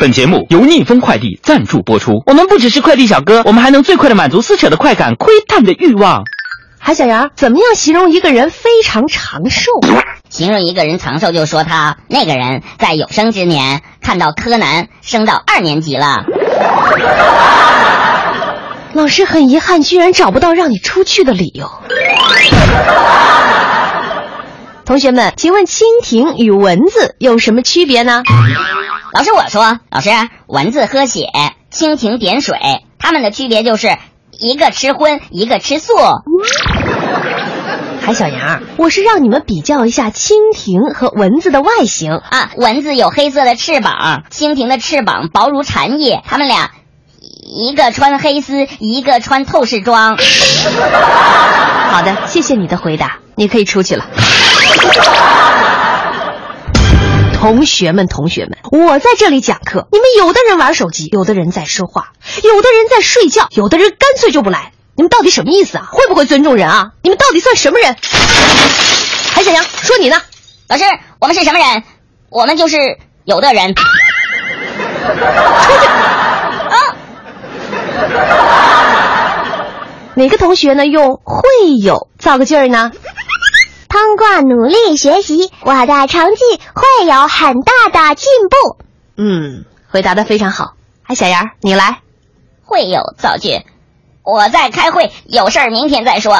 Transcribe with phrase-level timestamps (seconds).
[0.00, 2.24] 本节目由逆风快递赞助播出。
[2.26, 6.24] 我们不只是快递小哥，我们还能最快的满足撕扯的快感、窥探的欲望。
[6.80, 9.70] 韩小杨，怎么样形容一个人非常长寿？
[10.28, 16.24] 形容一个人长寿，就说他那个人在有生之年看到柯南升到二年级了。
[18.94, 21.70] 老师很遗憾，居然找不到让你出去的理由。
[24.84, 28.24] 同学们，请问蜻蜓与蚊子有什么区别呢？
[29.14, 30.10] 老师，我说，老师，
[30.48, 31.28] 蚊子喝血，
[31.72, 32.58] 蜻蜓点水，
[32.98, 33.96] 它们的区别就是
[34.40, 35.92] 一个吃荤，一个吃素。
[38.02, 42.50] 海小杨，我是让你们比较一下蜻蜓和蚊子的外形啊。
[42.56, 46.72] 蚊子有黑色的翅膀，蜻蜓的翅膀薄如蝉翼，它们俩
[47.20, 50.18] 一个穿黑丝，一个穿透视装。
[50.18, 54.04] 好的，谢谢你的回答，你可以出去了。
[57.44, 62.12] 同学们，同学们，我在这里讲课，你们有的人玩手机，有的人在说话，
[62.42, 64.72] 有的人在睡觉，有的人干脆就不来。
[64.96, 65.86] 你们到底什么意思啊？
[65.92, 66.92] 会不会尊重人啊？
[67.02, 67.94] 你们到底算什么人？
[69.34, 70.22] 海小杨，说你呢？
[70.68, 70.84] 老师，
[71.20, 71.82] 我们是什么人？
[72.30, 72.78] 我们就是
[73.24, 73.74] 有的人。
[73.74, 73.88] 出去！
[76.70, 76.96] 啊！
[80.14, 80.86] 哪个同学呢？
[80.86, 81.42] 用会
[81.78, 82.90] 有造个句儿呢？
[83.94, 86.42] 通过努力学习，我的成绩
[86.74, 87.72] 会有很大
[88.08, 88.76] 的进步。
[89.16, 90.72] 嗯，回答的非常好。
[91.04, 91.98] 哎，小杨，你来。
[92.64, 93.62] 会有造句。
[94.24, 96.36] 我在开会，有事儿明天再说。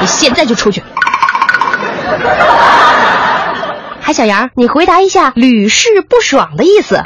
[0.00, 0.82] 你现在就出去。
[4.00, 7.00] 海小杨，你回答一下“屡试不爽”的意思。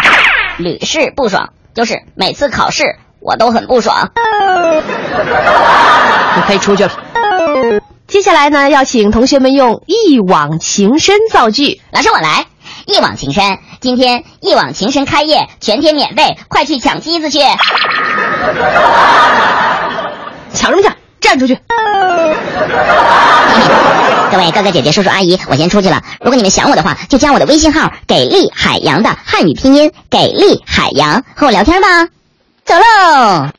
[0.56, 4.10] 屡试不爽就是每次考试我都很不爽。
[6.36, 6.92] 你可以出去了。
[8.16, 11.82] 接下来呢，要请同学们用“一往情深”造句。
[11.90, 12.46] 老师，我来。
[12.86, 17.40] 一往情深，今天一往情深开业，全天免费，快去抢机子去！
[20.54, 20.96] 抢什么抢？
[21.20, 21.58] 站出去！
[24.32, 26.02] 各位哥哥姐姐、叔叔阿姨，我先出去了。
[26.20, 32.08] 如果你们想我的话，就加我的微信号“给力海洋”的汉语拼音“给力海洋”，和我聊天吧。
[32.64, 33.50] 走喽。